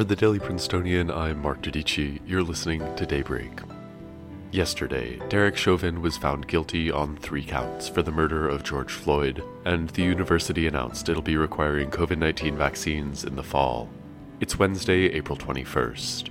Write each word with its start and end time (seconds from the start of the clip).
For 0.00 0.04
the 0.04 0.16
Daily 0.16 0.38
Princetonian, 0.38 1.10
I'm 1.10 1.42
Mark 1.42 1.60
Dodici. 1.60 2.20
You're 2.26 2.42
listening 2.42 2.80
to 2.96 3.04
Daybreak. 3.04 3.60
Yesterday, 4.50 5.20
Derek 5.28 5.58
Chauvin 5.58 6.00
was 6.00 6.16
found 6.16 6.48
guilty 6.48 6.90
on 6.90 7.18
three 7.18 7.44
counts 7.44 7.86
for 7.86 8.00
the 8.00 8.10
murder 8.10 8.48
of 8.48 8.62
George 8.62 8.92
Floyd, 8.92 9.44
and 9.66 9.90
the 9.90 10.02
university 10.02 10.66
announced 10.66 11.10
it'll 11.10 11.20
be 11.20 11.36
requiring 11.36 11.90
COVID 11.90 12.16
19 12.16 12.56
vaccines 12.56 13.24
in 13.24 13.36
the 13.36 13.42
fall. 13.42 13.90
It's 14.40 14.58
Wednesday, 14.58 15.08
April 15.08 15.36
21st. 15.36 16.30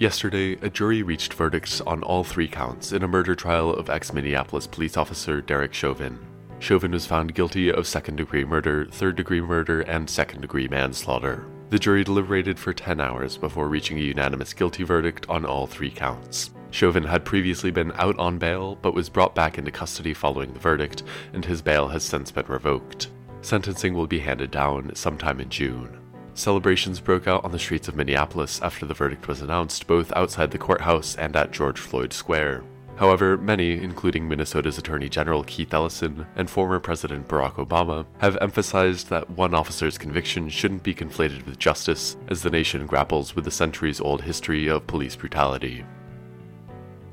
Yesterday, 0.00 0.54
a 0.62 0.68
jury 0.68 1.04
reached 1.04 1.34
verdicts 1.34 1.80
on 1.82 2.02
all 2.02 2.24
three 2.24 2.48
counts 2.48 2.90
in 2.90 3.04
a 3.04 3.08
murder 3.08 3.36
trial 3.36 3.72
of 3.72 3.88
ex 3.88 4.12
Minneapolis 4.12 4.66
police 4.66 4.96
officer 4.96 5.40
Derek 5.40 5.72
Chauvin. 5.72 6.18
Chauvin 6.58 6.90
was 6.90 7.06
found 7.06 7.36
guilty 7.36 7.70
of 7.70 7.86
second 7.86 8.16
degree 8.16 8.44
murder, 8.44 8.86
third 8.86 9.14
degree 9.14 9.40
murder, 9.40 9.82
and 9.82 10.10
second 10.10 10.40
degree 10.40 10.66
manslaughter. 10.66 11.46
The 11.70 11.78
jury 11.78 12.02
deliberated 12.02 12.58
for 12.58 12.72
10 12.72 13.00
hours 13.00 13.36
before 13.36 13.68
reaching 13.68 13.96
a 13.96 14.02
unanimous 14.02 14.52
guilty 14.52 14.82
verdict 14.82 15.26
on 15.28 15.44
all 15.44 15.68
three 15.68 15.90
counts. 15.90 16.50
Chauvin 16.72 17.04
had 17.04 17.24
previously 17.24 17.70
been 17.70 17.92
out 17.92 18.18
on 18.18 18.38
bail, 18.38 18.76
but 18.82 18.92
was 18.92 19.08
brought 19.08 19.36
back 19.36 19.56
into 19.56 19.70
custody 19.70 20.12
following 20.12 20.52
the 20.52 20.58
verdict, 20.58 21.04
and 21.32 21.44
his 21.44 21.62
bail 21.62 21.86
has 21.88 22.02
since 22.02 22.32
been 22.32 22.46
revoked. 22.46 23.10
Sentencing 23.42 23.94
will 23.94 24.08
be 24.08 24.18
handed 24.18 24.50
down 24.50 24.94
sometime 24.96 25.40
in 25.40 25.48
June. 25.48 25.96
Celebrations 26.34 26.98
broke 26.98 27.28
out 27.28 27.44
on 27.44 27.52
the 27.52 27.58
streets 27.58 27.86
of 27.86 27.94
Minneapolis 27.94 28.60
after 28.62 28.84
the 28.84 28.94
verdict 28.94 29.28
was 29.28 29.40
announced, 29.40 29.86
both 29.86 30.12
outside 30.16 30.50
the 30.50 30.58
courthouse 30.58 31.14
and 31.16 31.36
at 31.36 31.52
George 31.52 31.78
Floyd 31.78 32.12
Square. 32.12 32.64
However, 33.00 33.38
many, 33.38 33.82
including 33.82 34.28
Minnesota's 34.28 34.76
Attorney 34.76 35.08
General 35.08 35.42
Keith 35.44 35.72
Ellison 35.72 36.26
and 36.36 36.50
former 36.50 36.78
President 36.78 37.26
Barack 37.28 37.54
Obama, 37.54 38.04
have 38.18 38.36
emphasized 38.42 39.08
that 39.08 39.30
one 39.30 39.54
officer's 39.54 39.96
conviction 39.96 40.50
shouldn't 40.50 40.82
be 40.82 40.94
conflated 40.94 41.46
with 41.46 41.58
justice 41.58 42.18
as 42.28 42.42
the 42.42 42.50
nation 42.50 42.86
grapples 42.86 43.34
with 43.34 43.46
the 43.46 43.50
centuries 43.50 44.02
old 44.02 44.20
history 44.20 44.66
of 44.68 44.86
police 44.86 45.16
brutality. 45.16 45.82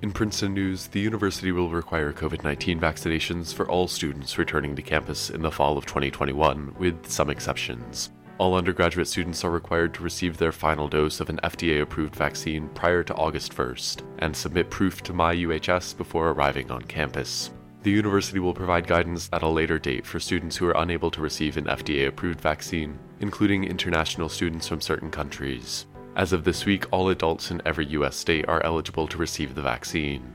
In 0.02 0.12
Princeton 0.12 0.54
news, 0.54 0.88
the 0.88 1.00
university 1.00 1.54
will 1.54 1.70
require 1.70 2.12
COVID 2.12 2.44
19 2.44 2.82
vaccinations 2.82 3.54
for 3.54 3.66
all 3.70 3.88
students 3.88 4.38
returning 4.38 4.76
to 4.76 4.82
campus 4.82 5.30
in 5.30 5.42
the 5.42 5.50
fall 5.50 5.78
of 5.78 5.86
2021, 5.86 6.76
with 6.78 7.10
some 7.10 7.30
exceptions. 7.30 8.10
All 8.40 8.54
undergraduate 8.54 9.08
students 9.08 9.44
are 9.44 9.50
required 9.50 9.96
to 9.96 10.04
receive 10.04 10.38
their 10.38 10.52
final 10.52 10.88
dose 10.88 11.20
of 11.20 11.30
an 11.30 11.40
FDA 11.44 11.82
approved 11.82 12.16
vaccine 12.16 12.70
prior 12.70 13.02
to 13.04 13.16
August 13.16 13.56
1st 13.56 14.04
and 14.20 14.36
submit 14.36 14.70
proof 14.70 15.02
to 15.04 15.14
MyUHS 15.14 15.98
before 15.98 16.30
arriving 16.30 16.70
on 16.70 16.84
campus. 16.84 17.50
The 17.82 17.90
university 17.90 18.38
will 18.38 18.54
provide 18.54 18.86
guidance 18.86 19.28
at 19.34 19.42
a 19.42 19.48
later 19.48 19.80
date 19.80 20.06
for 20.06 20.20
students 20.20 20.56
who 20.56 20.68
are 20.68 20.82
unable 20.84 21.10
to 21.12 21.22
receive 21.22 21.58
an 21.58 21.66
FDA 21.66 22.08
approved 22.08 22.40
vaccine, 22.40 23.00
including 23.22 23.64
international 23.64 24.30
students 24.30 24.68
from 24.68 24.82
certain 24.82 25.10
countries. 25.10 25.88
As 26.16 26.32
of 26.32 26.44
this 26.44 26.64
week, 26.64 26.86
all 26.92 27.10
adults 27.10 27.50
in 27.50 27.62
every 27.66 27.88
US 27.88 28.16
state 28.16 28.48
are 28.48 28.64
eligible 28.64 29.08
to 29.08 29.18
receive 29.18 29.56
the 29.56 29.64
vaccine. 29.64 30.34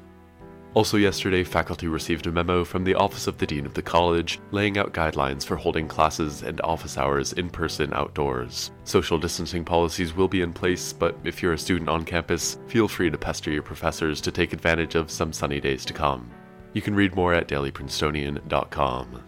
Also, 0.75 0.97
yesterday, 0.97 1.45
faculty 1.45 1.87
received 1.87 2.27
a 2.27 2.33
memo 2.33 2.65
from 2.65 2.83
the 2.83 2.95
Office 2.95 3.27
of 3.27 3.37
the 3.37 3.47
Dean 3.47 3.67
of 3.67 3.75
the 3.75 3.83
College 3.83 4.41
laying 4.53 4.79
out 4.79 4.95
guidelines 4.95 5.45
for 5.45 5.55
holding 5.55 5.87
classes 5.87 6.43
and 6.43 6.63
office 6.63 6.97
hours 6.97 7.35
in 7.35 7.51
person 7.51 7.93
outdoors. 7.93 8.71
Social 8.85 9.19
distancing 9.19 9.67
policies 9.67 10.17
will 10.17 10.29
be 10.29 10.41
in 10.41 10.51
place, 10.51 10.91
but 10.95 11.15
if 11.25 11.43
you're 11.43 11.53
a 11.53 11.59
student 11.59 11.91
on 11.91 12.07
campus, 12.07 12.59
feel 12.69 12.89
free 12.89 13.11
to 13.11 13.19
pester 13.19 13.51
your 13.51 13.63
professors 13.63 14.19
to 14.23 14.33
take 14.33 14.55
advantage 14.55 14.95
of 14.95 15.11
some 15.11 15.31
sunny 15.31 15.61
days 15.61 15.85
to 15.85 15.93
come. 15.93 16.31
You 16.73 16.81
can 16.81 16.95
read 16.95 17.15
more 17.15 17.35
at 17.35 17.49
dailyprincetonian.com. 17.49 19.23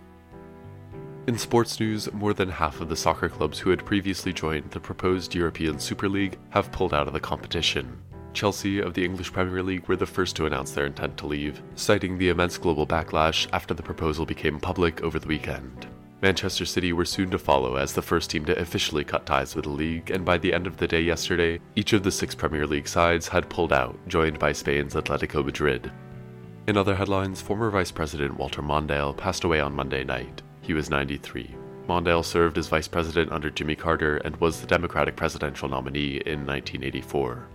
In 1.26 1.38
sports 1.38 1.78
news, 1.78 2.10
more 2.14 2.32
than 2.32 2.48
half 2.48 2.80
of 2.80 2.88
the 2.88 2.96
soccer 2.96 3.28
clubs 3.28 3.58
who 3.58 3.68
had 3.68 3.84
previously 3.84 4.32
joined 4.32 4.70
the 4.70 4.80
proposed 4.80 5.34
European 5.34 5.78
Super 5.78 6.08
League 6.08 6.38
have 6.50 6.72
pulled 6.72 6.94
out 6.94 7.06
of 7.06 7.12
the 7.12 7.20
competition. 7.20 7.98
Chelsea 8.34 8.80
of 8.80 8.94
the 8.94 9.04
English 9.04 9.32
Premier 9.32 9.62
League 9.62 9.88
were 9.88 9.96
the 9.96 10.04
first 10.04 10.36
to 10.36 10.46
announce 10.46 10.72
their 10.72 10.86
intent 10.86 11.16
to 11.18 11.26
leave, 11.26 11.62
citing 11.76 12.18
the 12.18 12.28
immense 12.28 12.58
global 12.58 12.86
backlash 12.86 13.46
after 13.52 13.72
the 13.72 13.82
proposal 13.82 14.26
became 14.26 14.60
public 14.60 15.00
over 15.02 15.18
the 15.18 15.28
weekend. 15.28 15.86
Manchester 16.20 16.64
City 16.64 16.92
were 16.92 17.04
soon 17.04 17.30
to 17.30 17.38
follow 17.38 17.76
as 17.76 17.92
the 17.92 18.02
first 18.02 18.30
team 18.30 18.44
to 18.46 18.58
officially 18.58 19.04
cut 19.04 19.26
ties 19.26 19.54
with 19.54 19.64
the 19.64 19.70
league, 19.70 20.10
and 20.10 20.24
by 20.24 20.38
the 20.38 20.52
end 20.52 20.66
of 20.66 20.76
the 20.76 20.88
day 20.88 21.00
yesterday, 21.00 21.60
each 21.76 21.92
of 21.92 22.02
the 22.02 22.10
six 22.10 22.34
Premier 22.34 22.66
League 22.66 22.88
sides 22.88 23.28
had 23.28 23.48
pulled 23.48 23.72
out, 23.72 23.96
joined 24.08 24.38
by 24.38 24.52
Spain's 24.52 24.94
Atletico 24.94 25.44
Madrid. 25.44 25.92
In 26.66 26.76
other 26.76 26.94
headlines, 26.94 27.42
former 27.42 27.70
Vice 27.70 27.90
President 27.90 28.38
Walter 28.38 28.62
Mondale 28.62 29.16
passed 29.16 29.44
away 29.44 29.60
on 29.60 29.74
Monday 29.74 30.02
night. 30.02 30.42
He 30.62 30.72
was 30.72 30.88
93. 30.88 31.54
Mondale 31.88 32.24
served 32.24 32.56
as 32.56 32.68
vice 32.68 32.88
president 32.88 33.30
under 33.30 33.50
Jimmy 33.50 33.76
Carter 33.76 34.16
and 34.18 34.34
was 34.36 34.60
the 34.60 34.66
Democratic 34.66 35.16
presidential 35.16 35.68
nominee 35.68 36.22
in 36.24 36.46
1984. 36.46 37.46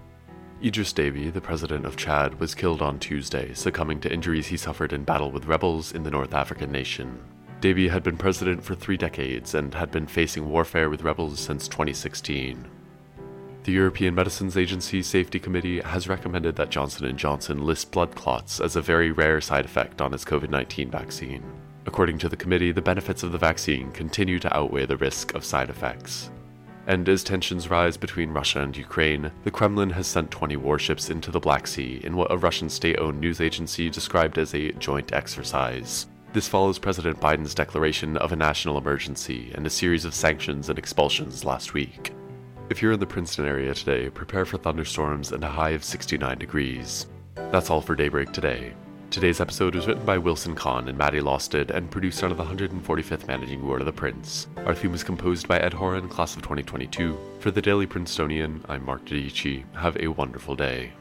Idris 0.61 0.91
Deby, 0.91 1.31
the 1.31 1.39
president 1.39 1.85
of 1.85 1.95
Chad, 1.95 2.37
was 2.37 2.53
killed 2.53 2.81
on 2.81 2.99
Tuesday, 2.99 3.53
succumbing 3.53 4.01
to 4.01 4.11
injuries 4.11 4.47
he 4.47 4.57
suffered 4.57 4.91
in 4.91 5.05
battle 5.05 5.31
with 5.31 5.45
rebels 5.45 5.93
in 5.93 6.03
the 6.03 6.11
North 6.11 6.33
African 6.33 6.69
nation. 6.69 7.17
Deby 7.61 7.89
had 7.89 8.03
been 8.03 8.17
president 8.17 8.61
for 8.61 8.75
three 8.75 8.97
decades 8.97 9.55
and 9.55 9.73
had 9.73 9.89
been 9.89 10.05
facing 10.05 10.49
warfare 10.49 10.89
with 10.89 11.03
rebels 11.03 11.39
since 11.39 11.69
2016. 11.69 12.67
The 13.63 13.71
European 13.71 14.13
Medicines 14.13 14.57
Agency 14.57 15.01
Safety 15.01 15.39
Committee 15.39 15.79
has 15.79 16.09
recommended 16.09 16.57
that 16.57 16.71
Johnson 16.71 17.15
& 17.15 17.17
Johnson 17.17 17.65
list 17.65 17.91
blood 17.91 18.13
clots 18.15 18.59
as 18.59 18.75
a 18.75 18.81
very 18.81 19.11
rare 19.11 19.39
side 19.39 19.63
effect 19.63 20.01
on 20.01 20.13
its 20.13 20.25
COVID-19 20.25 20.89
vaccine. 20.89 21.43
According 21.85 22.17
to 22.19 22.27
the 22.27 22.37
committee, 22.37 22.73
the 22.73 22.81
benefits 22.81 23.23
of 23.23 23.31
the 23.31 23.37
vaccine 23.37 23.91
continue 23.91 24.39
to 24.39 24.53
outweigh 24.53 24.85
the 24.85 24.97
risk 24.97 25.33
of 25.35 25.45
side 25.45 25.69
effects. 25.69 26.31
And 26.89 27.07
as 27.07 27.23
tensions 27.23 27.69
rise 27.69 27.97
between 27.97 28.31
Russia 28.31 28.61
and 28.61 28.75
Ukraine, 28.75 29.31
the 29.43 29.51
Kremlin 29.51 29.91
has 29.91 30.07
sent 30.07 30.31
20 30.31 30.57
warships 30.57 31.11
into 31.11 31.29
the 31.29 31.39
Black 31.39 31.67
Sea 31.67 32.01
in 32.03 32.15
what 32.15 32.31
a 32.31 32.37
Russian 32.37 32.67
state 32.67 32.97
owned 32.97 33.19
news 33.19 33.41
agency 33.41 33.91
described 33.91 34.39
as 34.39 34.55
a 34.55 34.71
joint 34.71 35.13
exercise. 35.13 36.07
This 36.33 36.47
follows 36.47 36.79
President 36.79 37.19
Biden's 37.19 37.53
declaration 37.53 38.17
of 38.17 38.31
a 38.31 38.35
national 38.35 38.79
emergency 38.79 39.51
and 39.53 39.67
a 39.67 39.69
series 39.69 40.03
of 40.03 40.15
sanctions 40.15 40.67
and 40.67 40.79
expulsions 40.79 41.45
last 41.45 41.75
week. 41.75 42.11
If 42.71 42.81
you're 42.81 42.93
in 42.93 42.99
the 42.99 43.05
Princeton 43.05 43.45
area 43.45 43.75
today, 43.75 44.09
prepare 44.09 44.45
for 44.45 44.57
thunderstorms 44.57 45.31
and 45.31 45.43
a 45.43 45.47
high 45.47 45.71
of 45.71 45.83
69 45.83 46.39
degrees. 46.39 47.05
That's 47.35 47.69
all 47.69 47.81
for 47.81 47.95
Daybreak 47.95 48.31
today. 48.31 48.73
Today's 49.11 49.41
episode 49.41 49.73
was 49.73 49.87
written 49.87 50.05
by 50.05 50.19
Wilson 50.19 50.53
Kahn 50.53 50.87
and 50.87 50.95
Maddie 50.95 51.19
Losted 51.19 51.71
and 51.71 51.89
produced 51.89 52.21
under 52.21 52.35
the 52.35 52.43
145th 52.43 53.27
Managing 53.27 53.59
Board 53.59 53.81
of 53.81 53.87
the 53.87 53.91
Prince. 53.91 54.45
Our 54.67 54.75
theme 54.75 54.91
was 54.91 55.03
composed 55.03 55.47
by 55.47 55.57
Ed 55.57 55.73
Horan, 55.73 56.07
class 56.07 56.35
of 56.35 56.43
2022. 56.43 57.17
For 57.39 57.49
the 57.49 57.59
Daily 57.59 57.87
Princetonian, 57.87 58.63
I'm 58.69 58.85
Mark 58.85 59.05
Dodici. 59.05 59.63
Have 59.73 59.97
a 59.97 60.09
wonderful 60.09 60.55
day. 60.55 60.91